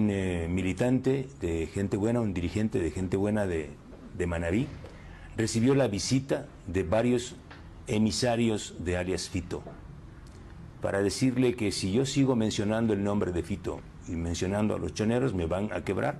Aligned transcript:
Un 0.00 0.08
eh, 0.10 0.46
militante 0.48 1.28
de 1.42 1.66
gente 1.66 1.98
buena, 1.98 2.22
un 2.22 2.32
dirigente 2.32 2.78
de 2.78 2.90
gente 2.90 3.18
buena 3.18 3.46
de, 3.46 3.68
de 4.16 4.26
Manabí, 4.26 4.66
recibió 5.36 5.74
la 5.74 5.88
visita 5.88 6.46
de 6.66 6.84
varios 6.84 7.36
emisarios 7.86 8.76
de 8.78 8.96
alias 8.96 9.28
Fito 9.28 9.62
para 10.80 11.02
decirle 11.02 11.54
que 11.54 11.70
si 11.70 11.92
yo 11.92 12.06
sigo 12.06 12.34
mencionando 12.34 12.94
el 12.94 13.04
nombre 13.04 13.30
de 13.30 13.42
Fito 13.42 13.80
y 14.08 14.12
mencionando 14.12 14.74
a 14.74 14.78
los 14.78 14.94
choneros 14.94 15.34
me 15.34 15.44
van 15.44 15.70
a 15.70 15.84
quebrar. 15.84 16.18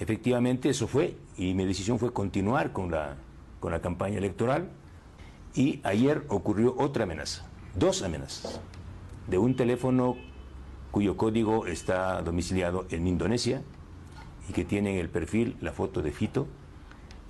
Efectivamente 0.00 0.68
eso 0.68 0.88
fue 0.88 1.14
y 1.36 1.54
mi 1.54 1.66
decisión 1.66 2.00
fue 2.00 2.12
continuar 2.12 2.72
con 2.72 2.90
la, 2.90 3.14
con 3.60 3.70
la 3.70 3.80
campaña 3.80 4.18
electoral 4.18 4.70
y 5.54 5.78
ayer 5.84 6.24
ocurrió 6.26 6.74
otra 6.76 7.04
amenaza, 7.04 7.46
dos 7.76 8.02
amenazas, 8.02 8.60
de 9.28 9.38
un 9.38 9.54
teléfono 9.54 10.16
cuyo 10.90 11.16
código 11.16 11.66
está 11.66 12.22
domiciliado 12.22 12.86
en 12.90 13.06
Indonesia 13.06 13.62
y 14.48 14.52
que 14.52 14.64
tiene 14.64 14.94
en 14.94 15.00
el 15.00 15.08
perfil 15.08 15.56
la 15.60 15.72
foto 15.72 16.02
de 16.02 16.12
Fito, 16.12 16.46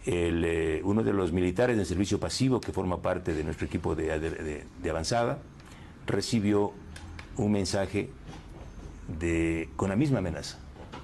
eh, 0.06 0.80
uno 0.84 1.02
de 1.02 1.12
los 1.12 1.32
militares 1.32 1.76
del 1.76 1.84
servicio 1.84 2.20
pasivo 2.20 2.60
que 2.60 2.72
forma 2.72 3.02
parte 3.02 3.34
de 3.34 3.44
nuestro 3.44 3.66
equipo 3.66 3.94
de, 3.94 4.18
de, 4.18 4.90
avanzada, 4.90 5.38
recibió 6.06 6.72
un 7.36 7.52
mensaje 7.52 8.10
con 9.76 9.88
la 9.88 9.96
misma 9.96 10.18
amenaza 10.18 10.58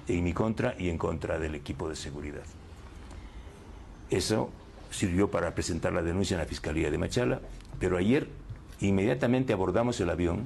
en 0.07 0.23
mi 0.23 0.33
contra 0.33 0.75
y 0.79 0.89
en 0.89 0.97
contra 0.97 1.39
del 1.39 1.55
equipo 1.55 1.89
de 1.89 1.95
seguridad. 1.95 2.43
Eso 4.09 4.49
sirvió 4.91 5.29
para 5.29 5.53
presentar 5.55 5.93
la 5.93 6.01
denuncia 6.01 6.35
en 6.35 6.39
la 6.39 6.47
Fiscalía 6.47 6.89
de 6.89 6.97
Machala, 6.97 7.41
pero 7.79 7.97
ayer 7.97 8.29
inmediatamente 8.79 9.53
abordamos 9.53 9.99
el 9.99 10.09
avión 10.09 10.45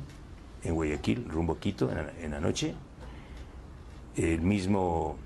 en 0.64 0.76
Guayaquil, 0.76 1.26
rumbo 1.30 1.54
a 1.54 1.60
Quito, 1.60 1.90
en 1.90 1.98
la, 1.98 2.12
en 2.22 2.32
la 2.32 2.40
noche. 2.40 2.76
El 4.16 4.42
mismo 4.42 5.18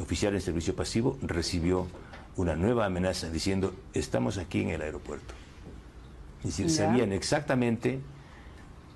oficial 0.00 0.34
en 0.34 0.40
servicio 0.40 0.74
pasivo 0.74 1.18
recibió 1.22 1.86
una 2.36 2.54
nueva 2.54 2.86
amenaza 2.86 3.30
diciendo, 3.30 3.74
estamos 3.92 4.38
aquí 4.38 4.62
en 4.62 4.70
el 4.70 4.82
aeropuerto. 4.82 5.34
Es 6.40 6.56
decir, 6.56 6.66
¿Ya? 6.66 6.72
sabían 6.72 7.12
exactamente 7.12 8.00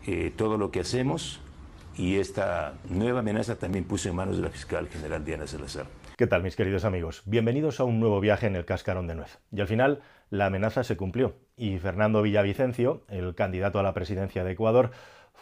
eh, 0.07 0.33
todo 0.37 0.59
lo 0.59 0.71
que 0.71 0.81
hacemos 0.81 1.41
y 1.97 2.17
esta 2.17 2.75
nueva 2.89 3.21
amenaza 3.21 3.57
también 3.57 3.85
puso 3.85 4.09
en 4.09 4.17
manos 4.17 4.37
de 4.37 4.43
la 4.43 4.51
fiscal 4.51 4.89
general 4.89 5.25
Diana 5.25 5.47
Salazar. 5.47 5.87
¿Qué 6.17 6.27
tal 6.27 6.43
mis 6.43 6.57
queridos 6.57 6.85
amigos? 6.85 7.23
Bienvenidos 7.27 7.81
a 7.81 7.85
un 7.85 7.99
nuevo 7.99 8.21
viaje 8.21 8.47
en 8.47 8.55
el 8.55 8.65
cascarón 8.65 9.07
de 9.09 9.17
nuez. 9.17 9.39
Y 9.51 9.61
al 9.61 9.67
final 9.67 10.03
la 10.31 10.47
amenaza 10.47 10.85
se 10.85 10.97
cumplió 10.97 11.35
y 11.57 11.79
Fernando 11.79 12.23
Villavicencio, 12.23 13.05
el 13.09 13.35
candidato 13.35 13.79
a 13.79 13.83
la 13.83 13.93
presidencia 13.93 14.45
de 14.45 14.53
Ecuador, 14.53 14.93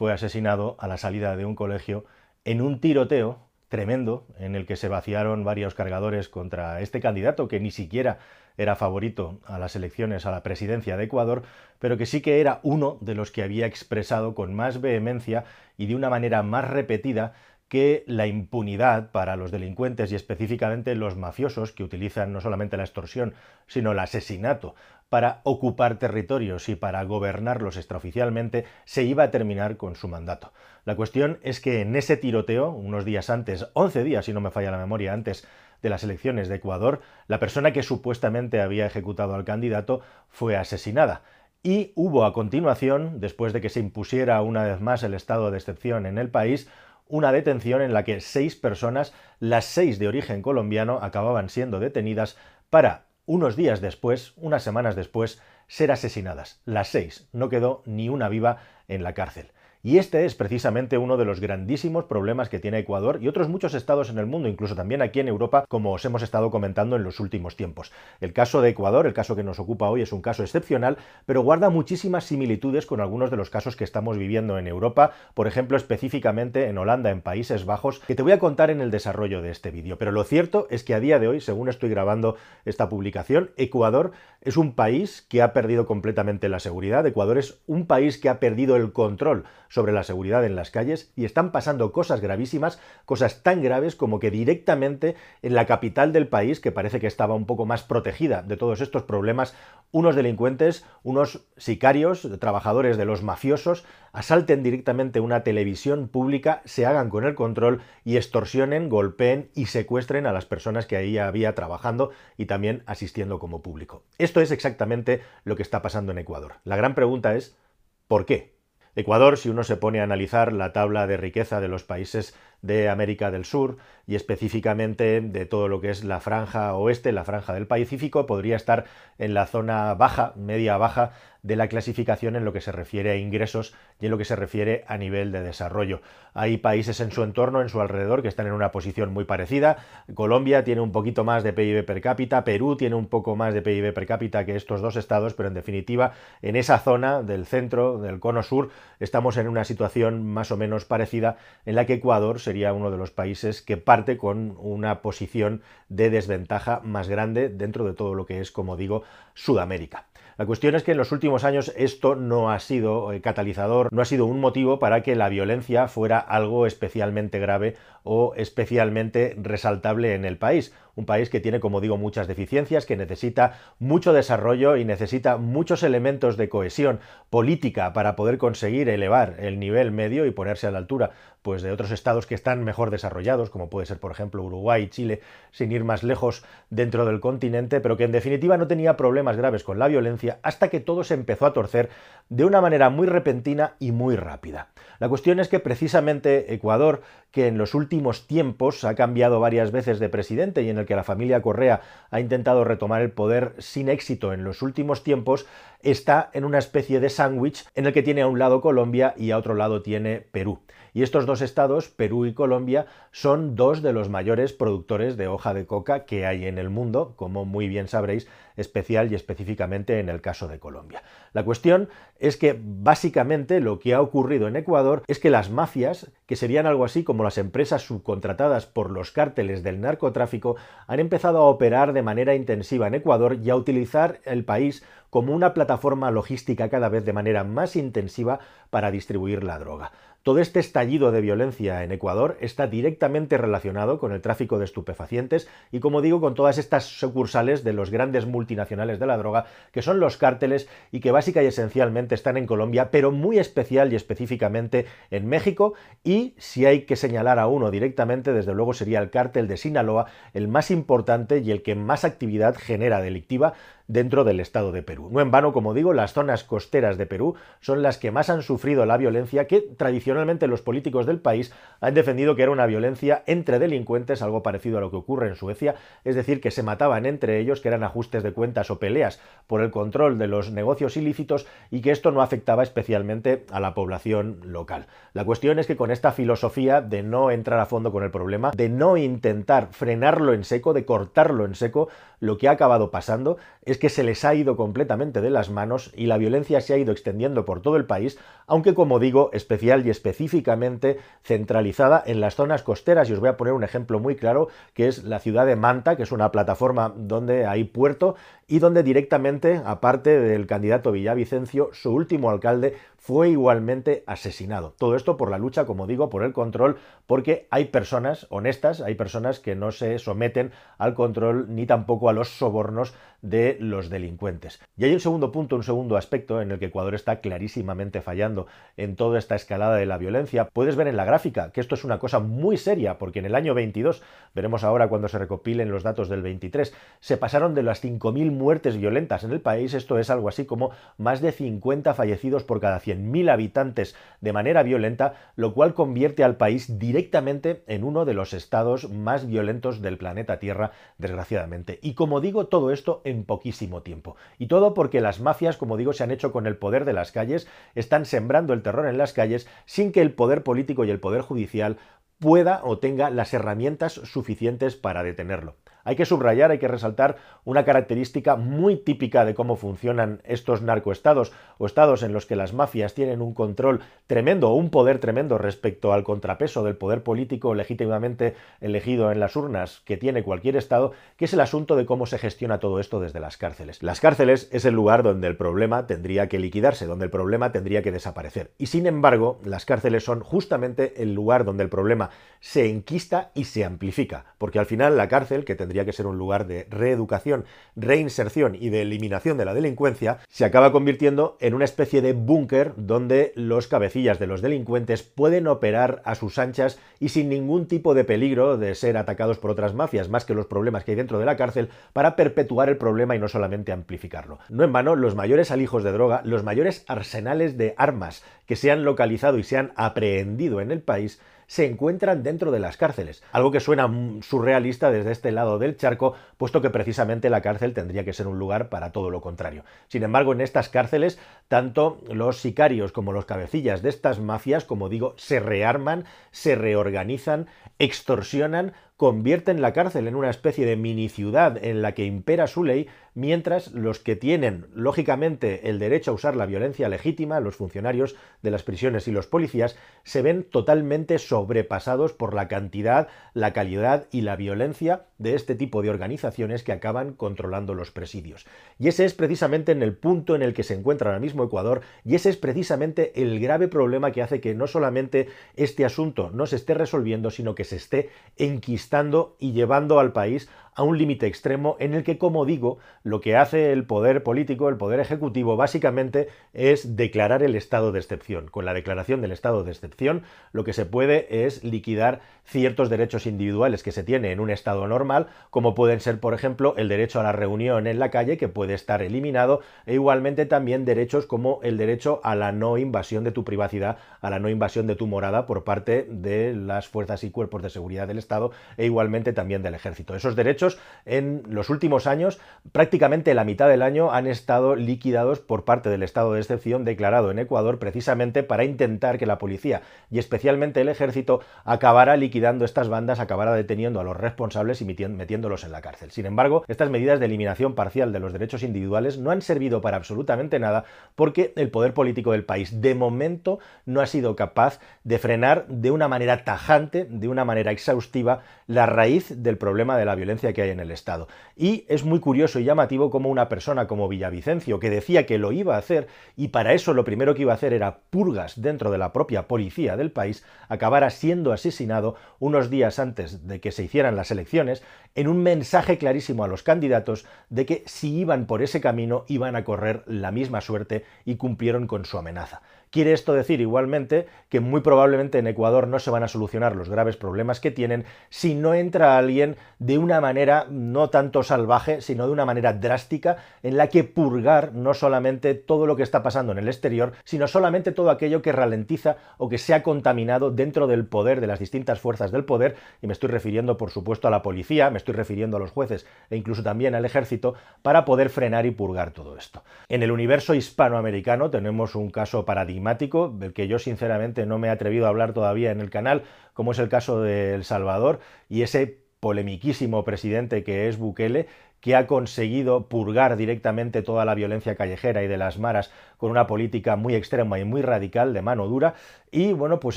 fue 0.01 0.15
asesinado 0.15 0.77
a 0.79 0.89
la 0.89 0.97
salida 0.97 1.37
de 1.37 1.45
un 1.45 1.55
colegio 1.55 2.07
en 2.47 2.63
un 2.63 2.81
tiroteo 2.81 3.39
tremendo 3.69 4.27
en 4.39 4.57
el 4.57 4.65
que 4.65 4.77
se 4.77 4.89
vaciaron 4.89 5.45
varios 5.45 5.75
cargadores 5.75 6.31
contra 6.31 6.81
este 6.81 7.01
candidato 7.01 7.49
que 7.49 7.61
ni 7.61 7.71
siquiera 7.71 8.19
era 8.57 8.77
favorito 8.77 9.41
a 9.45 9.59
las 9.59 9.77
elecciones 9.77 10.25
a 10.25 10.31
la 10.31 10.43
presidencia 10.43 10.97
de 10.97 11.05
Ecuador, 11.05 11.43
pero 11.79 11.99
que 11.99 12.07
sí 12.07 12.23
que 12.23 12.41
era 12.41 12.61
uno 12.63 12.97
de 13.03 13.15
los 13.15 13.31
que 13.31 13.43
había 13.43 13.67
expresado 13.67 14.35
con 14.35 14.55
más 14.55 14.81
vehemencia 14.81 15.45
y 15.77 15.85
de 15.85 15.97
una 15.97 16.09
manera 16.09 16.43
más 16.43 16.67
repetida 16.67 17.35
que 17.71 18.03
la 18.09 18.27
impunidad 18.27 19.13
para 19.13 19.37
los 19.37 19.53
delincuentes 19.53 20.11
y 20.11 20.17
específicamente 20.17 20.97
los 20.97 21.17
mafiosos 21.17 21.71
que 21.71 21.85
utilizan 21.85 22.33
no 22.33 22.41
solamente 22.41 22.77
la 22.77 22.83
extorsión, 22.83 23.33
sino 23.69 23.93
el 23.93 24.01
asesinato 24.01 24.75
para 25.09 25.41
ocupar 25.45 25.97
territorios 25.97 26.69
y 26.69 26.75
para 26.75 27.05
gobernarlos 27.05 27.77
extraoficialmente, 27.77 28.65
se 28.85 29.05
iba 29.05 29.23
a 29.23 29.31
terminar 29.31 29.77
con 29.77 29.95
su 29.95 30.09
mandato. 30.09 30.53
La 30.85 30.97
cuestión 30.97 31.39
es 31.43 31.61
que 31.61 31.81
en 31.81 31.95
ese 31.95 32.17
tiroteo, 32.17 32.71
unos 32.71 33.05
días 33.05 33.31
antes, 33.31 33.69
11 33.75 34.03
días 34.03 34.25
si 34.25 34.33
no 34.33 34.41
me 34.41 34.51
falla 34.51 34.73
la 34.73 34.79
memoria, 34.79 35.13
antes 35.13 35.47
de 35.81 35.91
las 35.91 36.03
elecciones 36.03 36.49
de 36.49 36.57
Ecuador, 36.57 37.01
la 37.29 37.39
persona 37.39 37.73
que 37.73 37.85
supuestamente 37.85 38.61
había 38.61 38.87
ejecutado 38.87 39.37
al 39.37 39.45
candidato 39.45 40.01
fue 40.29 40.57
asesinada. 40.57 41.23
Y 41.63 41.93
hubo 41.95 42.25
a 42.25 42.33
continuación, 42.33 43.21
después 43.21 43.53
de 43.53 43.61
que 43.61 43.69
se 43.69 43.81
impusiera 43.81 44.43
una 44.43 44.65
vez 44.65 44.81
más 44.81 45.05
el 45.05 45.15
estado 45.15 45.53
de 45.53 45.59
excepción 45.59 46.07
en 46.07 46.19
el 46.19 46.31
país, 46.31 46.69
una 47.11 47.33
detención 47.33 47.83
en 47.83 47.93
la 47.93 48.05
que 48.05 48.21
seis 48.21 48.57
personas, 48.57 49.13
las 49.39 49.65
seis 49.65 49.99
de 49.99 50.09
origen 50.09 50.43
colombiano, 50.43 50.99
acababan 51.03 51.49
siendo 51.51 51.81
detenidas 51.81 52.37
para, 52.71 53.07
unos 53.27 53.57
días 53.57 53.81
después, 53.81 54.33
unas 54.37 54.63
semanas 54.63 54.97
después, 54.97 55.43
ser 55.67 55.93
asesinadas. 55.93 56.63
Las 56.65 56.89
seis. 56.89 57.29
No 57.33 57.49
quedó 57.49 57.83
ni 57.85 58.09
una 58.09 58.29
viva 58.29 58.59
en 58.89 59.03
la 59.03 59.15
cárcel. 59.15 59.53
Y 59.83 59.97
este 59.97 60.27
es 60.27 60.35
precisamente 60.35 60.99
uno 60.99 61.17
de 61.17 61.25
los 61.25 61.41
grandísimos 61.41 62.05
problemas 62.05 62.51
que 62.51 62.59
tiene 62.59 62.81
Ecuador 62.81 63.19
y 63.23 63.29
otros 63.29 63.49
muchos 63.49 63.73
estados 63.73 64.11
en 64.11 64.19
el 64.19 64.27
mundo, 64.27 64.47
incluso 64.47 64.77
también 64.77 65.01
aquí 65.01 65.21
en 65.21 65.29
Europa, 65.29 65.65
como 65.69 65.95
os 65.95 66.05
hemos 66.05 66.21
estado 66.21 66.51
comentando 66.51 66.97
en 66.97 67.03
los 67.03 67.19
últimos 67.19 67.57
tiempos. 67.57 67.91
El 68.21 68.35
caso 68.35 68.61
de 68.61 68.69
Ecuador, 68.69 69.07
el 69.07 69.15
caso 69.15 69.37
que 69.37 69.43
nos 69.43 69.59
ocupa 69.59 69.89
hoy, 69.89 70.03
es 70.03 70.13
un 70.13 70.21
caso 70.21 70.43
excepcional, 70.43 70.99
pero 71.25 71.41
guarda 71.41 71.71
muchísimas 71.71 72.25
similitudes 72.25 72.85
con 72.85 73.01
algunos 73.01 73.31
de 73.31 73.39
los 73.39 73.49
casos 73.49 73.75
que 73.75 73.85
estamos 73.85 74.19
viviendo 74.19 74.59
en 74.59 74.67
Europa, 74.67 75.13
por 75.33 75.47
ejemplo, 75.47 75.79
específicamente 75.79 76.69
en 76.69 76.77
Holanda, 76.77 77.09
en 77.09 77.23
Países 77.23 77.65
Bajos, 77.65 78.01
que 78.01 78.15
te 78.15 78.23
voy 78.23 78.33
a 78.33 78.39
contar 78.39 78.69
en 78.69 78.83
el 78.83 78.91
desarrollo 78.91 79.41
de 79.41 79.51
este 79.51 79.71
vídeo. 79.71 79.97
Pero 79.97 80.13
lo 80.13 80.25
cierto 80.25 80.67
es 80.69 80.85
que 80.85 80.93
a 80.93 81.01
día 81.01 81.19
de 81.19 81.29
hoy, 81.29 81.41
según 81.41 81.71
estoy 81.71 81.89
grabando 81.89 82.37
esta 82.67 82.91
publicación, 82.91 83.53
Ecuador 83.57 84.13
es 84.43 84.57
un 84.57 84.75
país 84.75 85.27
que 85.29 85.43
ha 85.43 85.53
perdido 85.53 85.87
completamente 85.87 86.49
la 86.49 86.61
seguridad. 86.61 87.07
Ecuador 87.07 87.37
es 87.37 87.61
un 87.67 87.87
país 87.87 88.19
que 88.19 88.29
ha 88.29 88.41
perdido 88.41 88.77
el 88.77 88.93
control 88.93 89.45
sobre 89.69 89.93
la 89.93 90.03
seguridad 90.03 90.45
en 90.45 90.57
las 90.57 90.71
calles 90.71 91.13
y 91.15 91.25
están 91.25 91.53
pasando 91.53 91.93
cosas 91.93 92.21
gravísimas, 92.21 92.81
cosas 93.05 93.43
tan 93.43 93.63
graves 93.63 93.97
como 93.97 94.19
que 94.19 94.31
directamente 94.31 95.15
en 95.43 95.55
la 95.55 95.67
capital 95.67 96.13
del 96.13 96.27
país, 96.27 96.59
que 96.59 96.73
parece 96.73 97.01
que 97.01 97.07
estaba 97.07 97.35
un 97.35 97.47
poco 97.47 97.67
más 97.67 97.83
protegida 97.83 98.43
de 98.43 98.57
todos 98.57 98.81
estos 98.81 99.03
problemas, 99.03 99.55
unos 99.93 100.17
delincuentes, 100.17 100.85
unos 101.03 101.47
sicarios, 101.57 102.29
trabajadores 102.41 102.97
de 102.97 103.05
los 103.05 103.23
mafiosos, 103.23 103.85
asalten 104.13 104.63
directamente 104.63 105.21
una 105.21 105.45
televisión 105.45 106.09
pública, 106.09 106.63
se 106.65 106.87
hagan 106.87 107.11
con 107.11 107.25
el 107.25 107.35
control 107.35 107.83
y 108.05 108.17
extorsionen, 108.17 108.89
golpeen 108.89 109.51
y 109.55 109.67
secuestren 109.67 110.27
a 110.27 110.33
las 110.33 110.47
personas 110.47 110.87
que 110.87 110.97
ahí 110.97 111.19
había 111.19 111.55
trabajando 111.55 112.11
y 112.37 112.47
también 112.47 112.83
asistiendo 112.87 113.39
como 113.39 113.63
público. 113.63 114.03
Esto 114.31 114.43
es 114.43 114.53
exactamente 114.53 115.23
lo 115.43 115.57
que 115.57 115.65
está 115.65 115.83
pasando 115.83 116.13
en 116.13 116.19
Ecuador. 116.19 116.61
La 116.63 116.77
gran 116.77 116.95
pregunta 116.95 117.35
es, 117.35 117.59
¿por 118.07 118.27
qué? 118.27 118.55
Ecuador, 118.95 119.37
si 119.37 119.49
uno 119.49 119.65
se 119.65 119.77
pone 119.77 119.99
a 119.99 120.05
analizar 120.05 120.53
la 120.53 120.73
tabla 120.73 121.09
de 121.09 121.17
riqueza 121.17 121.61
de 121.61 121.67
los 121.67 121.83
países 121.83 122.37
de 122.63 122.89
América 122.89 123.31
del 123.31 123.45
Sur 123.45 123.79
y 124.07 124.17
específicamente 124.17 125.21
de 125.21 125.47
todo 125.47 125.69
lo 125.69 125.81
que 125.81 125.91
es 125.91 126.05
la 126.05 126.21
franja 126.21 126.75
oeste, 126.75 127.13
la 127.13 127.25
franja 127.25 127.55
del 127.55 127.67
Pacífico, 127.67 128.27
podría 128.27 128.57
estar 128.57 128.85
en 129.19 129.35
la 129.35 129.47
zona 129.47 129.95
baja, 129.95 130.33
media 130.37 130.77
baja 130.77 131.13
de 131.43 131.57
la 131.57 131.69
clasificación 131.69 132.37
en 132.37 132.45
lo 132.45 132.53
que 132.53 132.61
se 132.61 132.73
refiere 132.73 133.11
a 133.11 133.17
ingresos 133.17 133.75
y 134.01 134.07
en 134.07 134.11
lo 134.11 134.19
que 134.19 134.25
se 134.25 134.37
refiere 134.37 134.85
a 134.89 134.99
nivel 134.99 135.33
de 135.33 135.43
desarrollo. 135.43 136.03
Hay 136.35 136.59
países 136.59 137.01
en 137.01 137.13
su 137.13 137.23
entorno, 137.23 137.63
en 137.63 137.69
su 137.69 137.81
alrededor, 137.81 138.23
que 138.23 138.29
están 138.29 138.47
en 138.47 138.53
una 138.53 138.73
posición 138.73 139.13
muy 139.13 139.25
parecida. 139.25 139.79
Colombia 140.15 140.65
tiene 140.65 140.81
un 140.81 140.93
poquito 140.93 141.25
más 141.25 141.43
de 141.43 141.53
PIB 141.53 141.85
per 141.85 142.01
cápita, 142.01 142.45
Perú 142.45 142.77
tiene 142.77 142.95
un 142.95 143.07
poco 143.07 143.37
más 143.37 143.55
de 143.55 143.63
PIB 143.63 143.95
per 143.95 144.07
cápita 144.07 144.45
que 144.45 144.57
estos 144.57 144.81
dos 144.81 144.97
estados, 144.97 145.35
pero 145.35 145.49
en 145.49 145.55
definitiva, 145.55 146.13
en 146.43 146.57
esa 146.57 146.79
zona 146.79 147.23
del 147.23 147.47
centro, 147.47 147.99
del 147.99 148.21
cono 148.21 148.43
sur, 148.43 148.71
estamos 148.99 149.37
en 149.37 149.49
una 149.49 149.65
situación 149.65 150.27
más 150.27 150.51
o 150.51 150.57
menos 150.57 150.85
parecida 150.85 151.37
en 151.65 151.75
la 151.75 151.87
que 151.87 151.95
Ecuador 151.95 152.41
sería 152.51 152.73
uno 152.73 152.91
de 152.91 152.97
los 152.97 153.13
países 153.13 153.63
que 153.63 153.77
parte 153.77 154.19
con 154.19 154.57
una 154.59 155.03
posición 155.03 155.63
de 155.89 156.11
desventaja 156.11 156.81
más 156.83 157.09
grande 157.09 157.49
dentro 157.49 157.85
de 157.85 157.93
todo 157.93 158.15
lo 158.15 158.27
que 158.27 158.41
es, 158.41 158.51
como 158.51 158.77
digo, 158.77 159.05
Sudamérica. 159.35 160.07
La 160.37 160.47
cuestión 160.47 160.75
es 160.75 160.83
que 160.83 160.91
en 160.91 160.97
los 160.97 161.13
últimos 161.13 161.45
años 161.45 161.73
esto 161.77 162.17
no 162.17 162.51
ha 162.51 162.59
sido 162.59 163.13
eh, 163.13 163.21
catalizador, 163.21 163.93
no 163.93 164.03
ha 164.03 164.05
sido 164.05 164.27
un 164.27 164.41
motivo 164.41 164.81
para 164.81 165.05
que 165.05 165.15
la 165.15 165.29
violencia 165.29 165.87
fuera 165.87 166.19
algo 166.19 166.67
especialmente 166.67 167.39
grave 167.39 167.77
o 168.03 168.35
especialmente 168.35 169.37
resaltable 169.41 170.15
en 170.15 170.25
el 170.25 170.37
país. 170.37 170.75
Un 171.01 171.07
país 171.07 171.31
que 171.31 171.41
tiene, 171.41 171.61
como 171.61 171.81
digo, 171.81 171.97
muchas 171.97 172.29
deficiencias, 172.29 172.85
que 172.85 172.95
necesita 172.95 173.59
mucho 173.79 174.13
desarrollo 174.13 174.77
y 174.77 174.85
necesita 174.85 175.39
muchos 175.39 175.83
elementos 175.83 176.37
de 176.37 176.51
cohesión 176.51 177.01
política 177.31 177.95
para 177.95 178.17
poder 178.17 178.37
conseguir 178.37 178.91
elevar 178.91 179.37
el 179.39 179.59
nivel 179.59 179.93
medio 179.93 180.27
y 180.27 180.31
ponerse 180.31 180.67
a 180.67 180.71
la 180.71 180.77
altura 180.77 181.13
pues, 181.41 181.63
de 181.63 181.73
otros 181.73 181.91
estados 181.91 182.27
que 182.27 182.35
están 182.35 182.65
mejor 182.65 182.91
desarrollados, 182.91 183.49
como 183.49 183.71
puede 183.71 183.87
ser, 183.87 183.99
por 183.99 184.13
ejemplo, 184.13 184.43
Uruguay, 184.43 184.89
Chile, 184.89 185.23
sin 185.53 185.73
ir 185.73 185.85
más 185.85 186.03
lejos 186.03 186.45
dentro 186.69 187.07
del 187.07 187.21
continente, 187.21 187.81
pero 187.81 187.97
que 187.97 188.05
en 188.05 188.13
definitiva 188.13 188.59
no 188.59 188.67
tenía 188.67 188.99
problemas 188.99 189.39
graves 189.39 189.65
con 189.65 189.79
la 189.79 189.89
violencia 189.89 190.39
hasta 190.43 190.69
que 190.69 190.81
todo 190.81 191.03
se 191.03 191.15
empezó 191.15 191.47
a 191.47 191.55
torcer 191.55 191.89
de 192.29 192.45
una 192.45 192.61
manera 192.61 192.91
muy 192.91 193.07
repentina 193.07 193.73
y 193.79 193.93
muy 193.93 194.17
rápida. 194.17 194.69
La 194.99 195.09
cuestión 195.09 195.41
es 195.41 195.49
que 195.49 195.61
precisamente 195.61 196.53
Ecuador, 196.53 197.01
que 197.31 197.47
en 197.47 197.59
los 197.59 197.75
últimos 197.75 198.27
tiempos 198.27 198.85
ha 198.85 198.95
cambiado 198.95 199.41
varias 199.41 199.71
veces 199.71 199.99
de 199.99 200.09
presidente 200.09 200.63
y 200.63 200.69
en 200.69 200.79
el 200.79 200.87
que 200.87 200.97
la 200.97 201.05
familia 201.05 201.43
Correa 201.43 201.81
ha 202.11 202.21
intentado 202.21 202.65
retomar 202.65 203.03
el 203.03 203.13
poder 203.13 203.55
sin 203.59 203.89
éxito 203.89 204.33
en 204.33 204.45
los 204.45 204.63
últimos 204.63 205.05
tiempos, 205.05 205.47
está 205.83 206.31
en 206.33 206.45
una 206.45 206.59
especie 206.59 207.01
de 207.01 207.09
sándwich 207.09 207.65
en 207.75 207.87
el 207.87 207.93
que 207.93 208.03
tiene 208.03 208.23
a 208.23 208.27
un 208.27 208.39
lado 208.39 208.61
Colombia 208.61 209.15
y 209.17 209.31
a 209.31 209.39
otro 209.39 209.55
lado 209.55 209.83
tiene 209.83 210.21
Perú. 210.21 210.61
Y 210.93 211.03
estos 211.03 211.27
dos 211.27 211.43
estados, 211.43 211.89
Perú 211.89 212.27
y 212.27 212.35
Colombia, 212.35 212.87
son 213.13 213.55
dos 213.55 213.83
de 213.83 213.93
los 213.93 214.09
mayores 214.09 214.53
productores 214.53 215.17
de 215.17 215.29
hoja 215.29 215.55
de 215.55 215.67
coca 215.67 216.05
que 216.05 216.27
hay 216.27 216.47
en 216.47 216.59
el 216.59 216.71
mundo, 216.71 217.15
como 217.17 217.45
muy 217.45 217.69
bien 217.69 217.89
sabréis, 217.89 218.29
especial 218.57 219.11
y 219.11 219.15
específicamente 219.15 219.99
en 219.99 220.09
el 220.09 220.21
caso 220.21 220.49
de 220.49 220.59
Colombia. 220.59 221.03
La 221.33 221.45
cuestión 221.45 221.89
es 222.19 222.37
que 222.37 222.59
básicamente 222.61 223.61
lo 223.61 223.79
que 223.79 223.95
ha 223.95 224.01
ocurrido 224.01 224.49
en 224.49 224.57
Ecuador 224.57 225.03
es 225.07 225.19
que 225.19 225.31
las 225.31 225.51
mafias, 225.51 226.11
que 226.27 226.37
serían 226.37 226.67
algo 226.67 226.85
así 226.85 227.05
como 227.05 227.25
las 227.25 227.39
empresas 227.39 227.83
subcontratadas 227.83 228.67
por 228.67 228.91
los 228.91 229.11
cárteles 229.11 229.63
del 229.63 229.81
narcotráfico, 229.81 230.57
han 230.87 231.01
empezado 231.01 231.39
a 231.39 231.49
operar 231.49 231.93
de 231.93 232.03
manera 232.03 232.35
intensiva 232.35 232.87
en 232.87 232.95
Ecuador 232.95 233.39
y 233.43 233.51
a 233.51 233.57
utilizar 233.57 234.21
el 234.25 234.45
país 234.45 234.85
como 235.11 235.35
una 235.35 235.53
plataforma 235.55 236.11
logística 236.11 236.71
cada 236.71 236.89
vez 236.89 237.05
de 237.05 237.13
manera 237.13 237.45
más 237.45 237.77
intensiva 237.77 238.41
para 238.71 238.91
distribuir 238.91 239.45
la 239.45 239.59
droga. 239.59 239.93
Todo 240.23 240.41
este 240.41 240.61
estallido 240.61 241.13
de 241.13 241.23
violencia 241.23 241.83
en 241.83 241.93
Ecuador 241.93 242.37
está 242.41 242.67
directamente 242.67 243.39
relacionado 243.39 243.99
con 243.99 244.13
el 244.13 244.21
tráfico 244.21 244.59
de 244.59 244.67
estupefacientes 244.67 245.49
y, 245.73 245.81
como 245.81 246.03
digo, 246.03 246.21
con 246.21 246.35
todas 246.35 246.59
estas 246.59 246.85
sucursales 246.85 247.65
de 247.65 247.73
los 247.73 247.91
grandes 247.91 248.27
multinacionales 248.27 248.99
de 248.99 249.07
la 249.07 249.17
droga, 249.17 249.47
que 249.73 249.81
son 249.81 249.99
los 249.99 250.19
cárteles 250.19 250.69
y 250.93 251.01
que 251.01 251.11
básica 251.11 251.43
y 251.43 251.47
esencialmente 251.47 252.15
están 252.15 252.37
en 252.37 252.47
Colombia, 252.47 252.91
pero 252.91 253.13
muy 253.13 253.39
especial 253.39 253.95
y 253.95 253.97
específicamente 253.97 254.85
en 255.11 255.27
México. 255.27 255.73
Y 256.05 256.35
si 256.37 256.67
hay 256.67 256.83
que 256.83 256.97
señalar 256.97 257.39
a 257.39 257.47
uno 257.47 257.71
directamente, 257.71 258.35
desde 258.35 258.53
luego 258.53 258.75
sería 258.75 258.99
el 258.99 259.09
cártel 259.09 259.49
de 259.49 259.57
Sinaloa, 259.57 260.05
el 260.35 260.49
más 260.49 260.71
importante 260.71 261.39
y 261.39 261.51
el 261.51 261.63
que 261.63 261.77
más 261.77 262.05
actividad 262.05 262.57
genera 262.59 263.01
delictiva 263.01 263.55
dentro 263.89 264.25
del 264.25 264.41
estado 264.41 264.71
de 264.71 264.83
Perú. 264.83 265.00
No 265.09 265.21
en 265.21 265.31
vano, 265.31 265.53
como 265.53 265.75
digo, 265.75 265.93
las 265.93 266.13
zonas 266.13 266.45
costeras 266.45 266.99
de 266.99 267.07
Perú 267.07 267.35
son 267.61 267.83
las 267.83 267.99
que 267.99 268.11
más 268.11 268.29
han 268.29 268.43
sufrido 268.43 268.85
la 268.87 268.97
violencia 268.97 269.47
que 269.47 269.61
tradicionalmente 269.61 270.47
los 270.47 270.63
políticos 270.63 271.07
del 271.07 271.21
país 271.21 271.53
han 271.81 271.95
defendido 271.95 272.37
que 272.37 272.43
era 272.43 272.53
una 272.53 272.67
violencia 272.67 273.23
entre 273.27 273.59
delincuentes, 273.59 274.23
algo 274.23 274.43
parecido 274.43 274.79
a 274.79 274.81
lo 274.81 274.91
que 274.91 274.97
ocurre 274.97 275.29
en 275.29 275.37
Suecia, 275.37 275.77
es 276.05 276.15
decir, 276.15 276.41
que 276.41 276.51
se 276.51 276.63
mataban 276.63 277.07
entre 277.07 277.39
ellos, 277.39 277.61
que 277.61 277.69
eran 277.69 277.85
ajustes 277.85 278.23
de 278.23 278.33
cuentas 278.33 278.71
o 278.71 278.79
peleas 278.79 279.21
por 279.47 279.63
el 279.63 279.71
control 279.71 280.19
de 280.19 280.27
los 280.27 280.51
negocios 280.51 280.97
ilícitos 280.97 281.47
y 281.71 281.81
que 281.81 281.91
esto 281.91 282.11
no 282.11 282.23
afectaba 282.23 282.63
especialmente 282.63 283.47
a 283.51 283.61
la 283.61 283.75
población 283.75 284.41
local. 284.45 284.87
La 285.13 285.25
cuestión 285.25 285.59
es 285.59 285.67
que 285.67 285.77
con 285.77 285.91
esta 285.91 286.13
filosofía 286.13 286.81
de 286.81 287.03
no 287.03 287.31
entrar 287.31 287.61
a 287.61 287.67
fondo 287.67 287.93
con 287.93 288.03
el 288.03 288.11
problema, 288.11 288.51
de 288.51 288.69
no 288.69 288.97
intentar 288.97 289.69
frenarlo 289.73 290.33
en 290.33 290.45
seco, 290.45 290.73
de 290.73 290.85
cortarlo 290.85 291.45
en 291.45 291.55
seco, 291.55 291.89
lo 292.21 292.37
que 292.39 292.49
ha 292.49 292.53
acabado 292.53 292.91
pasando 292.91 293.39
es 293.65 293.79
que 293.79 293.89
se 293.89 294.03
les 294.03 294.25
ha 294.25 294.35
ido 294.35 294.57
de 294.91 295.31
las 295.31 295.51
manos 295.51 295.93
y 295.95 296.07
la 296.07 296.19
violencia 296.19 296.61
se 296.61 296.75
ha 296.75 296.77
ido 296.79 296.91
extendiendo 296.91 297.45
por 297.45 297.63
todo 297.63 297.77
el 297.77 297.85
país, 297.85 298.19
aunque 298.49 298.75
como 298.75 298.99
digo, 298.99 299.31
especial 299.33 299.87
y 299.87 299.91
específicamente 299.91 300.99
centralizada 301.23 302.03
en 302.05 302.21
las 302.21 302.35
zonas 302.35 302.65
costeras. 302.65 303.09
Y 303.09 303.13
os 303.13 303.21
voy 303.21 303.29
a 303.29 303.37
poner 303.37 303.53
un 303.53 303.63
ejemplo 303.63 304.01
muy 304.01 304.17
claro, 304.17 304.49
que 304.75 304.89
es 304.89 305.05
la 305.05 305.21
ciudad 305.21 305.47
de 305.47 305.55
Manta, 305.55 305.97
que 305.97 306.03
es 306.03 306.11
una 306.11 306.33
plataforma 306.33 306.93
donde 306.97 307.47
hay 307.47 307.63
puerto 307.63 308.17
y 308.49 308.59
donde 308.59 308.83
directamente, 308.83 309.63
aparte 309.65 310.19
del 310.19 310.49
candidato 310.49 310.91
Villavicencio, 310.91 311.71
su 311.73 311.93
último 311.93 312.31
alcalde 312.31 312.75
fue 313.01 313.31
igualmente 313.31 314.05
asesinado. 314.07 314.75
Todo 314.79 314.95
esto 314.95 315.17
por 315.17 315.31
la 315.31 315.39
lucha, 315.39 315.65
como 315.65 315.87
digo, 315.87 316.11
por 316.11 316.23
el 316.23 316.35
control, 316.35 316.77
porque 317.07 317.49
hay 317.51 317.65
personas 317.65 318.27
honestas, 318.29 318.83
hay 318.83 318.95
personas 318.95 319.41
que 319.41 319.57
no 319.57 319.73
se 319.73 319.99
someten 319.99 320.53
al 320.77 320.95
control 320.95 321.47
ni 321.55 321.65
tampoco 321.65 322.11
a 322.11 322.13
los 322.13 322.29
sobornos 322.29 322.95
de 323.23 323.57
los 323.59 323.89
delincuentes. 323.89 324.61
Y 324.77 324.85
hay 324.85 324.93
un 324.93 325.01
segundo 325.01 325.33
punto, 325.33 325.57
un 325.57 325.63
segundo 325.63 325.97
aspecto 325.97 326.41
en 326.41 326.51
el 326.51 326.59
que 326.59 326.67
Ecuador 326.67 326.95
está 326.95 327.21
clarísimamente 327.21 328.03
fallando 328.03 328.47
en 328.77 328.97
toda 328.97 329.19
esta 329.19 329.35
escalada 329.35 329.77
de 329.77 329.87
la 329.87 329.99
violencia. 329.99 330.49
Puedes 330.53 330.77
ver 330.77 330.87
en 330.87 330.97
la 330.97 331.05
gráfica 331.05 331.53
que 331.53 331.61
esto 331.61 331.75
es 331.75 331.85
una 331.85 331.99
cosa 331.99 332.21
muy 332.21 332.59
seria, 332.59 332.99
porque 332.99 333.19
en 333.19 333.27
el 333.27 333.35
año 333.35 333.55
22, 333.55 334.03
veremos 334.35 334.63
ahora 334.63 334.89
cuando 334.89 335.09
se 335.09 335.19
recopilen 335.19 335.71
los 335.71 335.83
datos 335.83 336.09
del 336.09 336.23
23, 336.23 336.75
se 337.01 337.17
pasaron 337.17 337.55
de 337.55 337.63
las 337.63 337.83
5.000 337.83 338.31
muertes 338.31 338.77
violentas 338.77 339.25
en 339.25 339.33
el 339.33 339.41
país, 339.41 339.73
esto 339.73 339.99
es 339.99 340.11
algo 340.11 340.29
así 340.29 340.45
como 340.45 340.71
más 340.99 341.21
de 341.21 341.33
50 341.33 341.95
fallecidos 341.95 342.45
por 342.45 342.61
cada 342.61 342.81
100.000 342.95 343.31
habitantes 343.31 343.95
de 344.21 344.33
manera 344.33 344.63
violenta, 344.63 345.15
lo 345.37 345.55
cual 345.55 345.75
convierte 345.75 346.25
al 346.25 346.37
país 346.37 346.79
directamente 346.79 347.63
en 347.67 347.85
uno 347.85 348.05
de 348.05 348.15
los 348.15 348.33
estados 348.33 348.91
más 348.91 349.27
violentos 349.27 349.81
del 349.81 349.99
planeta 349.99 350.39
Tierra, 350.39 350.73
desgraciadamente. 350.99 351.79
Y 351.83 351.95
como 351.95 352.21
digo, 352.21 352.47
todo 352.47 352.71
esto 352.71 353.01
en 353.05 353.25
poquísimo 353.25 353.83
tiempo. 353.83 354.17
Y 354.39 354.47
todo 354.47 354.75
porque 354.75 355.01
las 355.01 355.21
mafias, 355.21 355.57
como 355.57 355.77
digo, 355.77 355.93
se 355.93 356.05
han 356.05 356.11
hecho 356.11 356.33
con 356.33 356.47
el 356.47 356.57
poder 356.57 356.85
de 356.85 356.93
las 356.93 357.13
calles, 357.13 357.49
están 357.75 358.05
sembrando 358.05 358.53
el 358.53 358.63
terror 358.63 358.87
en 358.87 358.99
las 358.99 359.13
calles 359.13 359.49
sin 359.65 359.93
que 359.93 360.03
el 360.03 360.13
poder 360.13 360.43
político 360.43 360.85
y 360.85 360.91
el 360.91 361.01
poder 361.01 361.23
judicial 361.23 361.79
pueda 362.19 362.61
o 362.65 362.79
tenga 362.79 363.11
las 363.11 363.33
herramientas 363.33 363.95
suficientes 363.95 364.77
para 364.77 365.03
detenerlo. 365.03 365.57
Hay 365.85 365.97
que 365.97 366.05
subrayar, 366.05 366.51
hay 366.51 366.59
que 366.59 366.69
resaltar 366.69 367.17
una 367.45 367.65
característica 367.65 368.37
muy 368.37 368.77
típica 368.77 369.25
de 369.25 369.35
cómo 369.35 369.57
funcionan 369.57 370.21
estos 370.25 370.63
narcoestados 370.63 371.33
o 371.59 371.67
estados 371.67 372.03
en 372.03 372.13
los 372.13 372.27
que 372.27 372.37
las 372.37 372.53
mafias 372.53 372.95
tienen 372.95 373.23
un 373.23 373.35
control 373.35 373.81
tremendo 374.07 374.51
un 374.61 374.71
poder 374.71 374.99
tremendo 374.99 375.39
respecto 375.39 375.93
al 375.93 376.05
contrapeso 376.05 376.63
del 376.63 376.77
poder 376.77 377.03
político 377.03 377.55
legítimamente 377.55 378.35
elegido 378.61 379.11
en 379.11 379.21
las 379.21 379.37
urnas 379.37 379.83
que 379.85 379.97
tiene 379.97 380.23
cualquier 380.23 380.57
estado, 380.57 380.93
que 381.17 381.25
es 381.25 381.33
el 381.33 381.41
asunto 381.41 381.77
de 381.77 381.87
cómo 381.87 382.07
se 382.07 382.19
gestiona 382.19 382.59
todo 382.59 382.81
esto 382.81 383.01
desde 383.01 383.21
las 383.21 383.37
cárceles. 383.37 383.83
Las 383.83 384.01
cárceles 384.01 384.49
es 384.53 384.65
el 384.65 384.75
lugar 384.75 385.03
donde 385.03 385.27
el 385.27 385.37
problema 385.37 385.87
tendría 385.87 386.29
que 386.29 386.39
liquidarse, 386.39 386.87
donde 386.87 387.07
el 387.07 387.11
problema 387.11 387.53
tendría 387.53 387.83
que 387.83 387.93
desaparecer. 387.93 388.53
Y 388.59 388.67
sin 388.67 388.87
embargo, 388.87 389.41
las 389.45 389.65
cárceles 389.65 390.05
son 390.05 390.21
justamente 390.21 391.03
el 391.03 391.15
lugar 391.15 391.45
donde 391.45 391.65
el 391.65 391.71
problema 391.71 392.11
se 392.41 392.69
enquista 392.69 393.31
y 393.35 393.45
se 393.45 393.65
amplifica, 393.65 394.25
porque 394.39 394.59
al 394.59 394.67
final 394.67 394.97
la 394.97 395.09
cárcel, 395.09 395.45
que 395.45 395.55
tendría 395.55 395.70
que 395.85 395.93
ser 395.93 396.07
un 396.07 396.19
lugar 396.19 396.47
de 396.47 396.67
reeducación, 396.71 397.45
reinserción 397.77 398.55
y 398.55 398.71
de 398.71 398.83
eliminación 398.83 399.39
de 399.39 399.45
la 399.45 399.55
delincuencia, 399.55 400.19
se 400.29 400.45
acaba 400.45 400.73
convirtiendo 400.73 401.37
en 401.41 401.55
una 401.55 401.65
especie 401.65 402.03
de 402.03 402.13
búnker 402.13 402.73
donde 402.77 403.33
los 403.35 403.69
cabecillas 403.69 404.19
de 404.19 404.27
los 404.27 404.43
delincuentes 404.43 405.03
pueden 405.03 405.47
operar 405.47 406.03
a 406.05 406.15
sus 406.15 406.39
anchas 406.39 406.79
y 406.99 407.11
sin 407.11 407.29
ningún 407.29 407.67
tipo 407.67 407.95
de 407.95 408.05
peligro 408.05 408.57
de 408.57 408.75
ser 408.75 408.97
atacados 408.97 409.39
por 409.39 409.51
otras 409.51 409.75
mafias, 409.75 410.09
más 410.09 410.25
que 410.25 410.35
los 410.35 410.47
problemas 410.47 410.85
que 410.85 410.93
hay 410.93 410.97
dentro 410.97 411.19
de 411.19 411.27
la 411.27 411.37
cárcel, 411.37 411.71
para 411.93 412.17
perpetuar 412.17 412.69
el 412.69 412.77
problema 412.77 413.17
y 413.17 413.19
no 413.19 413.29
solamente 413.29 413.73
amplificarlo. 413.73 414.39
No 414.49 414.65
en 414.65 414.73
vano, 414.73 414.97
los 414.97 415.15
mayores 415.15 415.51
alijos 415.51 415.85
de 415.85 415.93
droga, 415.93 416.23
los 416.25 416.45
mayores 416.45 416.85
arsenales 416.89 417.57
de 417.57 417.75
armas 417.77 418.23
que 418.47 418.57
se 418.57 418.71
han 418.71 418.85
localizado 418.85 419.39
y 419.39 419.45
se 419.45 419.57
han 419.57 419.73
aprehendido 419.77 420.61
en 420.61 420.71
el 420.71 420.83
país, 420.83 421.21
se 421.51 421.67
encuentran 421.67 422.23
dentro 422.23 422.53
de 422.53 422.61
las 422.61 422.77
cárceles, 422.77 423.25
algo 423.33 423.51
que 423.51 423.59
suena 423.59 423.91
surrealista 424.23 424.93
desde 424.93 425.11
este 425.11 425.33
lado 425.33 425.59
del 425.59 425.77
charco, 425.77 426.15
puesto 426.37 426.63
que 426.63 426.71
precisamente 426.71 427.29
la 427.29 427.43
cárcel 427.43 427.75
tendría 427.75 428.05
que 428.05 428.13
ser 428.13 428.29
un 428.29 428.39
lugar 428.39 428.69
para 428.69 428.93
todo 428.93 429.11
lo 429.11 429.21
contrario. 429.21 429.65
Sin 429.89 430.05
embargo, 430.05 430.33
en 430.33 430.43
estas 430.43 430.69
cárceles, 430.69 431.19
tanto 431.49 431.99
los 432.09 432.37
sicarios 432.37 432.93
como 432.93 433.11
los 433.11 433.25
cabecillas 433.25 433.83
de 433.83 433.89
estas 433.89 434.21
mafias, 434.21 434.65
como 434.65 434.89
digo, 434.89 435.15
se 435.17 435.41
rearman, 435.41 436.05
se 436.31 436.55
reorganizan, 436.55 437.49
extorsionan, 437.81 438.73
convierten 439.01 439.63
la 439.63 439.73
cárcel 439.73 440.09
en 440.09 440.15
una 440.15 440.29
especie 440.29 440.67
de 440.67 440.77
mini 440.77 441.09
ciudad 441.09 441.57
en 441.65 441.81
la 441.81 441.95
que 441.95 442.05
impera 442.05 442.47
su 442.47 442.65
ley, 442.65 442.87
mientras 443.15 443.73
los 443.73 443.99
que 443.99 444.15
tienen, 444.15 444.67
lógicamente, 444.75 445.71
el 445.71 445.79
derecho 445.79 446.11
a 446.11 446.15
usar 446.15 446.37
la 446.37 446.45
violencia 446.45 446.87
legítima, 446.91 447.41
los 447.41 447.57
funcionarios 447.57 448.15
de 448.43 448.51
las 448.51 448.63
prisiones 448.63 449.09
y 449.09 449.13
los 449.13 449.27
policías, 449.27 449.79
se 450.05 450.21
ven 450.21 450.45
totalmente 450.45 451.19
sobrepasados 451.19 452.13
por 452.13 452.35
la 452.35 452.47
cantidad, 452.47 453.09
la 453.33 453.55
calidad 453.55 454.07
y 454.13 454.21
la 454.21 454.37
violencia 454.37 455.07
de 455.21 455.35
este 455.35 455.55
tipo 455.55 455.83
de 455.83 455.91
organizaciones 455.91 456.65
que 456.65 456.73
acaban 456.73 457.13
controlando 457.13 457.75
los 457.75 457.93
presidios. 457.93 458.47
Y 458.79 458.89
ese 458.89 459.05
es 459.05 459.15
precisamente 459.15 459.71
en 459.71 459.83
el 459.83 459.95
punto 459.95 460.35
en 460.35 460.43
el 460.43 460.55
que 460.55 460.65
se 460.65 460.75
encuentra 460.75 461.11
ahora 461.11 461.21
mismo 461.21 461.45
Ecuador, 461.45 461.83
y 462.05 462.15
ese 462.17 462.31
es 462.31 462.37
precisamente 462.37 463.23
el 463.23 463.39
grave 463.39 463.69
problema 463.69 464.11
que 464.11 464.23
hace 464.23 464.41
que 464.41 464.55
no 464.55 464.67
solamente 464.67 465.29
este 465.55 465.85
asunto 465.85 466.31
no 466.33 466.47
se 466.47 466.57
esté 466.57 466.75
resolviendo, 466.75 467.31
sino 467.31 467.55
que 467.55 467.65
se 467.65 467.77
esté 467.77 468.09
enquistando 468.37 469.37
y 469.39 469.53
llevando 469.53 470.01
al 470.01 470.13
país 470.13 470.49
a 470.75 470.83
un 470.83 470.99
límite 470.99 471.27
extremo 471.27 471.77
en 471.79 471.95
el 471.95 472.05
que, 472.05 472.19
como 472.19 472.45
digo, 472.45 472.79
lo 473.03 473.21
que 473.21 473.37
hace 473.37 473.73
el 473.73 473.85
poder 473.85 474.23
político, 474.23 474.69
el 474.69 474.77
poder 474.77 475.01
ejecutivo, 475.01 475.57
básicamente 475.57 476.29
es 476.53 476.97
declarar 476.97 477.43
el 477.43 477.55
estado 477.55 477.93
de 477.93 477.99
excepción. 477.99 478.49
Con 478.49 478.65
la 478.65 478.75
declaración 478.75 479.21
del 479.21 479.33
estado 479.33 479.65
de 479.65 479.71
excepción, 479.71 480.23
lo 480.53 480.65
que 480.65 480.73
se 480.73 480.87
puede 480.87 481.45
es 481.45 481.65
liquidar 481.65 482.21
ciertos 482.45 482.91
derechos 482.91 483.27
individuales 483.27 483.83
que 483.83 483.93
se 483.93 484.05
tiene 484.05 484.33
en 484.33 484.41
un 484.41 484.51
estado 484.51 484.87
normal, 484.89 485.29
como 485.51 485.75
pueden 485.75 486.01
ser, 486.01 486.21
por 486.21 486.35
ejemplo, 486.35 486.75
el 486.77 486.89
derecho 486.89 487.21
a 487.21 487.23
la 487.23 487.33
reunión 487.33 487.87
en 487.87 487.99
la 487.99 488.11
calle, 488.11 488.37
que 488.37 488.49
puede 488.49 488.75
estar 488.75 489.03
eliminado, 489.03 489.61
e 489.87 489.95
igualmente 489.95 490.47
también 490.47 490.85
derechos 490.85 491.27
como 491.27 491.61
el 491.63 491.77
derecho 491.77 492.21
a 492.25 492.35
la 492.35 492.53
no 492.53 492.79
invasión 492.79 493.25
de 493.25 493.33
tu 493.33 493.45
privacidad, 493.45 493.99
a 494.21 494.31
la 494.31 494.39
no 494.39 494.49
invasión 494.49 494.87
de 494.87 494.97
tu 494.97 495.07
morada 495.07 495.47
por 495.47 495.65
parte 495.65 496.07
de 496.09 496.55
las 496.55 496.89
fuerzas 496.89 497.25
y 497.25 497.31
cuerpos 497.31 497.63
de 497.63 497.71
seguridad 497.71 498.09
del 498.09 498.19
Estado, 498.19 498.51
e 498.77 498.87
igualmente 498.87 499.33
también 499.33 499.63
del 499.63 499.75
ejército. 499.75 500.15
Esos 500.15 500.37
derechos 500.37 500.60
en 501.07 501.43
los 501.49 501.71
últimos 501.71 502.07
años, 502.07 502.41
prácticamente 502.73 503.35
la 503.35 503.45
mitad 503.45 503.69
del 503.69 503.83
año, 503.83 504.13
han 504.13 504.27
estado 504.27 504.77
liquidados 504.77 505.41
por 505.41 505.65
parte 505.65 505.89
del 505.89 506.03
estado 506.03 506.35
de 506.35 506.41
excepción 506.41 506.85
declarado 506.85 507.31
en 507.31 507.39
Ecuador 507.39 507.79
precisamente 507.79 508.43
para 508.43 508.65
intentar 508.65 509.19
que 509.19 509.27
la 509.27 509.39
policía 509.39 509.83
y 510.11 510.19
especialmente 510.19 510.81
el 510.81 510.89
ejército 510.89 511.41
acabara 511.65 512.17
liquidando 512.17 512.65
estas 512.65 512.89
bandas, 512.89 513.21
acabara 513.21 513.55
deteniendo 513.55 514.01
a 514.01 514.05
los 514.05 514.17
responsables 514.17 514.81
y 514.81 514.85
metiéndolos 514.85 515.65
en 515.65 515.73
la 515.73 515.81
cárcel. 515.81 516.11
Sin 516.11 516.27
embargo, 516.27 516.65
estas 516.69 516.91
medidas 516.91 517.21
de 517.21 517.27
eliminación 517.27 517.75
parcial 517.75 518.13
de 518.13 518.21
los 518.21 518.33
derechos 518.33 518.63
individuales 518.63 519.19
no 519.19 519.31
han 519.31 519.43
servido 519.43 519.81
para 519.81 519.97
absolutamente 519.97 520.59
nada 520.59 520.85
porque 521.15 521.53
el 521.57 521.71
poder 521.71 521.95
político 521.95 522.33
del 522.33 522.45
país 522.45 522.81
de 522.81 522.95
momento 522.95 523.59
no 523.87 524.01
ha 524.01 524.07
sido 524.07 524.37
capaz 524.37 524.81
de 525.05 525.19
frenar 525.19 525.67
de 525.69 525.91
una 525.91 526.09
manera 526.09 526.45
tajante, 526.45 527.07
de 527.09 527.29
una 527.29 527.45
manera 527.45 527.73
exhaustiva, 527.73 528.43
la 528.67 528.87
raíz 528.87 529.43
del 529.43 529.59
problema 529.59 529.97
de 529.97 530.05
la 530.05 530.15
violencia 530.15 530.50
que 530.53 530.63
hay 530.63 530.71
en 530.71 530.81
el 530.81 530.91
Estado. 530.91 531.29
Y 531.57 531.85
es 531.89 532.05
muy 532.05 532.21
curioso 532.21 532.59
y 532.59 532.65
llamativo 532.65 533.11
como 533.11 533.29
una 533.29 533.49
persona 533.49 533.87
como 533.87 534.09
Villavicencio, 534.09 534.81
que 534.81 534.91
decía 534.91 535.27
que 535.27 535.39
lo 535.39 535.53
iba 535.53 535.75
a 535.75 535.79
hacer 535.79 536.09
y 536.37 536.49
para 536.49 536.73
eso 536.73 536.95
lo 536.95 537.05
primero 537.05 537.35
que 537.35 537.43
iba 537.43 537.53
a 537.53 537.57
hacer 537.57 537.73
era 537.73 538.01
purgas 538.11 538.61
dentro 538.61 538.91
de 538.91 538.99
la 538.99 539.13
propia 539.13 539.49
policía 539.49 539.97
del 539.97 540.13
país, 540.13 540.45
acabara 540.69 541.11
siendo 541.11 541.53
asesinado 541.53 542.17
unos 542.39 542.71
días 542.71 542.99
antes 542.99 543.47
de 543.47 543.61
que 543.61 543.73
se 543.73 543.85
hicieran 543.85 544.17
las 544.17 544.31
elecciones 544.31 544.83
en 545.15 545.29
un 545.29 545.43
mensaje 545.43 545.99
clarísimo 545.99 546.45
a 546.45 546.49
los 546.49 546.63
candidatos 546.63 547.27
de 547.49 547.67
que 547.67 547.83
si 547.87 548.17
iban 548.19 548.47
por 548.47 548.63
ese 548.63 548.81
camino 548.81 549.25
iban 549.29 549.57
a 549.57 549.65
correr 549.65 550.03
la 550.07 550.31
misma 550.31 550.61
suerte 550.61 551.05
y 551.25 551.37
cumplieron 551.37 551.87
con 551.87 552.05
su 552.05 552.19
amenaza. 552.19 552.63
Quiere 552.91 553.13
esto 553.13 553.35
decir 553.35 553.61
igualmente 553.61 554.27
que 554.49 554.59
muy 554.59 554.81
probablemente 554.81 555.39
en 555.39 555.47
Ecuador 555.47 555.87
no 555.87 556.01
se 556.01 556.11
van 556.11 556.25
a 556.25 556.29
solucionar 556.29 556.75
los 556.75 556.89
graves 556.89 557.17
problemas 557.17 557.61
que 557.61 557.71
tienen 557.71 558.05
si 558.31 558.57
no 558.57 558.75
entra 558.75 559.17
alguien 559.17 559.55
de 559.79 559.97
una 559.97 560.21
manera 560.21 560.67
no 560.69 561.09
tanto 561.09 561.45
salvaje, 561.45 562.01
sino 562.01 562.27
de 562.27 562.33
una 562.33 562.45
manera 562.45 562.73
drástica 562.73 563.37
en 563.63 563.77
la 563.77 563.87
que 563.87 564.03
purgar 564.03 564.73
no 564.75 564.93
solamente 564.93 565.55
todo 565.55 565.87
lo 565.87 565.95
que 565.95 566.03
está 566.03 566.25
pasando 566.25 566.51
en 566.51 566.59
el 566.59 566.67
exterior, 566.67 567.13
sino 567.23 567.47
solamente 567.47 567.93
todo 567.93 568.11
aquello 568.11 568.43
que 568.43 568.51
ralentiza 568.51 569.19
o 569.39 569.49
que 569.49 569.59
se 569.59 569.73
ha 569.73 569.85
contaminado 569.85 570.51
dentro 570.51 570.89
del 570.89 571.07
poder 571.07 571.41
de 571.41 571.47
las 571.47 571.61
distintas 571.61 572.01
fuerzas 572.01 572.33
del 572.33 572.45
poder, 572.45 572.75
y 573.01 573.07
me 573.07 573.13
estoy 573.13 573.31
refiriendo 573.31 573.77
por 573.77 573.93
supuesto 573.93 574.27
a 574.27 574.33
la 574.33 574.43
policía, 574.43 574.91
me 574.91 574.99
estoy 574.99 575.15
refiriendo 575.15 575.59
a 575.59 575.61
los 575.61 575.71
jueces 575.71 576.09
e 576.29 576.37
incluso 576.37 576.65
también 576.65 576.97
al 576.97 577.05
ejército, 577.05 577.55
para 577.83 578.05
poder 578.05 578.31
frenar 578.31 578.67
y 578.67 578.73
purgar 578.73 579.13
todo 579.13 579.37
esto. 579.37 579.63
En 579.89 580.03
el 580.03 580.11
universo 580.11 580.55
hispanoamericano 580.55 581.51
tenemos 581.51 581.95
un 581.95 582.11
caso 582.11 582.45
paradigmático 582.45 582.80
del 583.29 583.53
que 583.53 583.69
yo 583.69 583.79
sinceramente 583.79 584.47
no 584.47 584.59
me 584.59 584.69
he 584.69 584.71
atrevido 584.71 585.07
a 585.07 585.09
hablar 585.09 585.33
todavía 585.33 585.71
en 585.71 585.81
el 585.81 585.91
canal, 585.91 586.25
como 586.55 586.73
es 586.73 586.79
el 586.79 586.89
caso 586.89 587.21
de 587.21 587.55
El 587.55 587.65
Salvador 587.65 588.21
y 588.49 588.63
ese 588.63 589.01
polemiquísimo 589.21 590.03
presidente 590.03 590.65
que 590.65 590.89
es 590.89 590.99
Bukele, 590.99 591.47
que 591.81 591.97
ha 591.97 592.07
conseguido 592.07 592.89
purgar 592.89 593.37
directamente 593.37 594.03
toda 594.03 594.25
la 594.25 594.35
violencia 594.35 594.77
callejera 594.77 595.23
y 595.23 595.29
de 595.29 595.39
las 595.39 595.59
maras 595.59 595.91
con 596.19 596.31
una 596.31 596.47
política 596.47 596.97
muy 596.97 597.15
extrema 597.15 597.59
y 597.59 597.65
muy 597.65 597.81
radical 597.83 598.35
de 598.35 598.43
mano 598.43 598.69
dura. 598.69 598.95
Y 599.31 599.53
bueno, 599.53 599.81
pues 599.81 599.97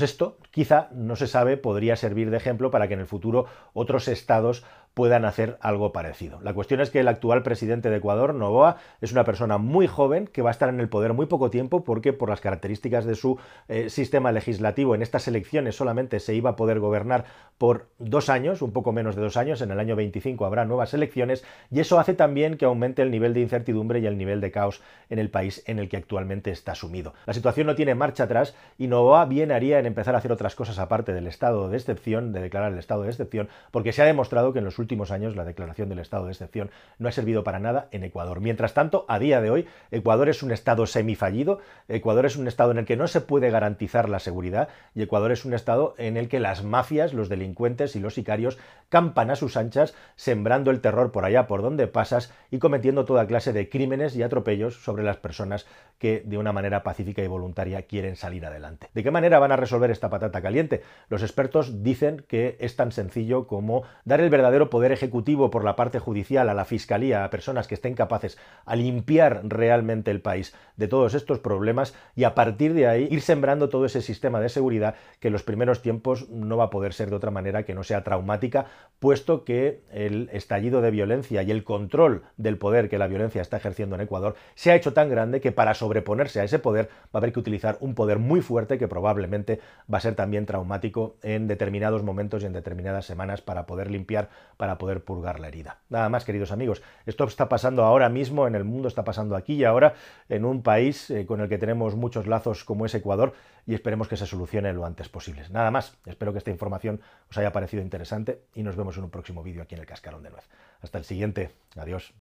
esto 0.00 0.38
quizá, 0.50 0.88
no 0.92 1.16
se 1.16 1.26
sabe, 1.26 1.56
podría 1.56 1.96
servir 1.96 2.30
de 2.30 2.36
ejemplo 2.36 2.70
para 2.70 2.88
que 2.88 2.94
en 2.94 3.00
el 3.00 3.06
futuro 3.06 3.46
otros 3.74 4.08
estados 4.08 4.64
puedan 4.94 5.24
hacer 5.24 5.58
algo 5.60 5.92
parecido. 5.92 6.40
La 6.40 6.54
cuestión 6.54 6.80
es 6.80 6.90
que 6.90 7.00
el 7.00 7.08
actual 7.08 7.42
presidente 7.42 7.90
de 7.90 7.96
Ecuador, 7.96 8.32
Novoa, 8.32 8.76
es 9.00 9.10
una 9.10 9.24
persona 9.24 9.58
muy 9.58 9.88
joven 9.88 10.28
que 10.28 10.40
va 10.40 10.50
a 10.50 10.52
estar 10.52 10.68
en 10.68 10.78
el 10.78 10.88
poder 10.88 11.12
muy 11.12 11.26
poco 11.26 11.50
tiempo 11.50 11.82
porque 11.82 12.12
por 12.12 12.30
las 12.30 12.40
características 12.40 13.04
de 13.04 13.16
su 13.16 13.38
eh, 13.68 13.90
sistema 13.90 14.30
legislativo 14.30 14.94
en 14.94 15.02
estas 15.02 15.26
elecciones 15.26 15.74
solamente 15.76 16.20
se 16.20 16.34
iba 16.34 16.50
a 16.50 16.56
poder 16.56 16.78
gobernar 16.78 17.24
por 17.58 17.88
dos 17.98 18.28
años, 18.28 18.62
un 18.62 18.72
poco 18.72 18.92
menos 18.92 19.16
de 19.16 19.22
dos 19.22 19.36
años, 19.36 19.60
en 19.62 19.72
el 19.72 19.80
año 19.80 19.96
25 19.96 20.46
habrá 20.46 20.64
nuevas 20.64 20.94
elecciones 20.94 21.44
y 21.74 21.80
eso 21.80 21.98
hace 21.98 22.14
también 22.14 22.56
que 22.56 22.66
aumente 22.66 23.02
el 23.02 23.10
nivel 23.10 23.34
de 23.34 23.40
incertidumbre 23.40 23.98
y 23.98 24.06
el 24.06 24.16
nivel 24.16 24.40
de 24.40 24.52
caos 24.52 24.80
en 25.10 25.18
el 25.18 25.28
país 25.28 25.60
en 25.66 25.80
el 25.80 25.88
que 25.88 25.96
actualmente 25.96 26.52
está 26.52 26.76
sumido. 26.76 27.14
La 27.26 27.34
situación 27.34 27.66
no 27.66 27.74
tiene 27.74 27.96
marcha 27.96 28.24
atrás 28.24 28.54
y 28.78 28.86
Novoa 28.86 29.24
bien 29.24 29.50
haría 29.50 29.80
en 29.80 29.86
empezar 29.86 30.14
a 30.14 30.18
hacer 30.18 30.30
otras 30.30 30.54
cosas 30.54 30.78
aparte 30.78 31.12
del 31.12 31.26
estado 31.26 31.68
de 31.68 31.76
excepción, 31.76 32.32
de 32.32 32.40
declarar 32.40 32.72
el 32.72 32.78
estado 32.78 33.02
de 33.02 33.10
excepción, 33.10 33.48
porque 33.72 33.92
se 33.92 34.02
ha 34.02 34.04
demostrado 34.04 34.52
que 34.52 34.60
en 34.60 34.64
los 34.64 34.78
últimos 34.78 35.10
años 35.10 35.34
la 35.34 35.44
declaración 35.44 35.88
del 35.88 35.98
estado 35.98 36.26
de 36.26 36.30
excepción 36.30 36.70
no 37.00 37.08
ha 37.08 37.12
servido 37.12 37.42
para 37.42 37.58
nada 37.58 37.88
en 37.90 38.04
Ecuador. 38.04 38.40
Mientras 38.40 38.72
tanto, 38.72 39.04
a 39.08 39.18
día 39.18 39.40
de 39.40 39.50
hoy, 39.50 39.66
Ecuador 39.90 40.28
es 40.28 40.44
un 40.44 40.52
estado 40.52 40.86
semifallido, 40.86 41.58
Ecuador 41.88 42.24
es 42.24 42.36
un 42.36 42.46
estado 42.46 42.70
en 42.70 42.78
el 42.78 42.84
que 42.84 42.96
no 42.96 43.08
se 43.08 43.20
puede 43.20 43.50
garantizar 43.50 44.08
la 44.08 44.20
seguridad 44.20 44.68
y 44.94 45.02
Ecuador 45.02 45.32
es 45.32 45.44
un 45.44 45.54
estado 45.54 45.96
en 45.98 46.16
el 46.16 46.28
que 46.28 46.38
las 46.38 46.62
mafias, 46.62 47.14
los 47.14 47.28
delincuentes 47.28 47.96
y 47.96 48.00
los 48.00 48.14
sicarios 48.14 48.58
campan 48.90 49.32
a 49.32 49.34
sus 49.34 49.56
anchas, 49.56 49.92
sembrando 50.14 50.70
el 50.70 50.80
terror 50.80 51.10
por 51.10 51.24
allá 51.24 51.48
por 51.48 51.63
donde 51.64 51.88
pasas 51.88 52.32
y 52.50 52.58
cometiendo 52.58 53.04
toda 53.04 53.26
clase 53.26 53.52
de 53.52 53.68
crímenes 53.68 54.14
y 54.14 54.22
atropellos 54.22 54.84
sobre 54.84 55.02
las 55.02 55.16
personas 55.16 55.66
que 55.98 56.22
de 56.24 56.36
una 56.38 56.52
manera 56.52 56.82
pacífica 56.82 57.22
y 57.22 57.26
voluntaria 57.26 57.82
quieren 57.82 58.16
salir 58.16 58.44
adelante. 58.44 58.88
¿De 58.92 59.02
qué 59.02 59.10
manera 59.10 59.38
van 59.38 59.52
a 59.52 59.56
resolver 59.56 59.90
esta 59.90 60.10
patata 60.10 60.42
caliente? 60.42 60.82
Los 61.08 61.22
expertos 61.22 61.82
dicen 61.82 62.24
que 62.28 62.56
es 62.60 62.76
tan 62.76 62.92
sencillo 62.92 63.46
como 63.46 63.84
dar 64.04 64.20
el 64.20 64.28
verdadero 64.28 64.68
poder 64.68 64.92
ejecutivo 64.92 65.50
por 65.50 65.64
la 65.64 65.76
parte 65.76 65.98
judicial 65.98 66.48
a 66.48 66.54
la 66.54 66.66
fiscalía, 66.66 67.24
a 67.24 67.30
personas 67.30 67.66
que 67.66 67.74
estén 67.74 67.94
capaces 67.94 68.36
a 68.66 68.76
limpiar 68.76 69.40
realmente 69.44 70.10
el 70.10 70.20
país 70.20 70.54
de 70.76 70.88
todos 70.88 71.14
estos 71.14 71.38
problemas 71.38 71.94
y 72.14 72.24
a 72.24 72.34
partir 72.34 72.74
de 72.74 72.86
ahí 72.86 73.08
ir 73.10 73.22
sembrando 73.22 73.70
todo 73.70 73.86
ese 73.86 74.02
sistema 74.02 74.40
de 74.40 74.50
seguridad 74.50 74.96
que 75.20 75.28
en 75.28 75.32
los 75.32 75.42
primeros 75.42 75.80
tiempos 75.80 76.28
no 76.28 76.56
va 76.56 76.64
a 76.64 76.70
poder 76.70 76.92
ser 76.92 77.08
de 77.08 77.16
otra 77.16 77.30
manera 77.30 77.64
que 77.64 77.74
no 77.74 77.84
sea 77.84 78.04
traumática, 78.04 78.66
puesto 78.98 79.44
que 79.44 79.84
el 79.90 80.28
estallido 80.32 80.82
de 80.82 80.90
violencia 80.90 81.42
y 81.42 81.50
el 81.50 81.53
control 81.62 82.24
del 82.36 82.58
poder 82.58 82.88
que 82.88 82.98
la 82.98 83.06
violencia 83.06 83.42
está 83.42 83.58
ejerciendo 83.58 83.94
en 83.94 84.00
Ecuador 84.00 84.34
se 84.54 84.72
ha 84.72 84.74
hecho 84.74 84.92
tan 84.92 85.08
grande 85.08 85.40
que 85.40 85.52
para 85.52 85.74
sobreponerse 85.74 86.40
a 86.40 86.44
ese 86.44 86.58
poder 86.58 86.88
va 87.04 87.10
a 87.12 87.18
haber 87.18 87.32
que 87.32 87.40
utilizar 87.40 87.76
un 87.80 87.94
poder 87.94 88.18
muy 88.18 88.40
fuerte 88.40 88.78
que 88.78 88.88
probablemente 88.88 89.60
va 89.92 89.98
a 89.98 90.00
ser 90.00 90.14
también 90.14 90.46
traumático 90.46 91.16
en 91.22 91.46
determinados 91.46 92.02
momentos 92.02 92.42
y 92.42 92.46
en 92.46 92.52
determinadas 92.52 93.06
semanas 93.06 93.42
para 93.42 93.66
poder 93.66 93.90
limpiar, 93.90 94.30
para 94.56 94.78
poder 94.78 95.04
purgar 95.04 95.38
la 95.38 95.48
herida. 95.48 95.78
Nada 95.88 96.08
más, 96.08 96.24
queridos 96.24 96.50
amigos, 96.50 96.82
esto 97.06 97.24
está 97.24 97.48
pasando 97.48 97.84
ahora 97.84 98.08
mismo 98.08 98.46
en 98.46 98.54
el 98.54 98.64
mundo, 98.64 98.88
está 98.88 99.04
pasando 99.04 99.36
aquí 99.36 99.54
y 99.54 99.64
ahora 99.64 99.94
en 100.28 100.44
un 100.44 100.62
país 100.62 101.10
eh, 101.10 101.26
con 101.26 101.40
el 101.40 101.48
que 101.48 101.58
tenemos 101.58 101.94
muchos 101.94 102.26
lazos 102.26 102.64
como 102.64 102.86
es 102.86 102.94
Ecuador 102.94 103.34
y 103.66 103.74
esperemos 103.74 104.08
que 104.08 104.16
se 104.16 104.26
solucione 104.26 104.72
lo 104.72 104.84
antes 104.84 105.08
posible. 105.08 105.42
Nada 105.50 105.70
más, 105.70 105.96
espero 106.06 106.32
que 106.32 106.38
esta 106.38 106.50
información 106.50 107.00
os 107.30 107.38
haya 107.38 107.52
parecido 107.52 107.82
interesante 107.82 108.42
y 108.54 108.62
nos 108.62 108.76
vemos 108.76 108.96
en 108.96 109.04
un 109.04 109.10
próximo 109.10 109.42
vídeo 109.42 109.62
aquí 109.62 109.74
en 109.74 109.80
el 109.80 109.86
Cascarón 109.86 110.22
de 110.22 110.30
Nuez. 110.30 110.44
Hasta 110.84 110.98
el 110.98 111.04
siguiente, 111.04 111.50
adiós. 111.76 112.12